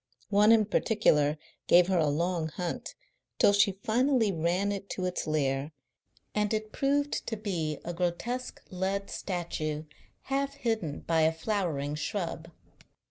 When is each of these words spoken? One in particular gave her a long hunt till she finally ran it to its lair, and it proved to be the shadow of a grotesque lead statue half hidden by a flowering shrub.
One 0.31 0.51
in 0.51 0.65
particular 0.65 1.37
gave 1.67 1.85
her 1.85 1.99
a 1.99 2.07
long 2.07 2.47
hunt 2.49 2.95
till 3.37 3.53
she 3.53 3.73
finally 3.83 4.31
ran 4.31 4.71
it 4.71 4.89
to 4.97 5.05
its 5.05 5.27
lair, 5.27 5.73
and 6.33 6.51
it 6.55 6.71
proved 6.71 7.27
to 7.27 7.37
be 7.37 7.51
the 7.51 7.59
shadow 7.59 7.83
of 7.91 7.95
a 7.95 7.97
grotesque 7.99 8.63
lead 8.71 9.11
statue 9.11 9.83
half 10.21 10.55
hidden 10.55 11.01
by 11.01 11.21
a 11.21 11.31
flowering 11.31 11.93
shrub. 11.93 12.49